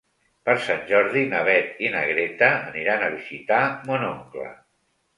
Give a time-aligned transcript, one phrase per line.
[0.47, 4.53] Per Sant Jordi na Beth i na Greta aniran a visitar mon oncle.